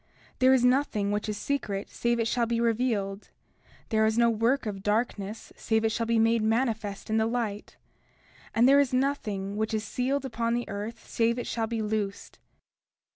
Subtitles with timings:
[0.37, 3.29] 30:17 There is nothing which is secret save it shall be revealed;
[3.89, 7.77] there is no work of darkness save it shall be made manifest in the light;
[8.55, 12.39] and there is nothing which is sealed upon the earth save it shall be loosed.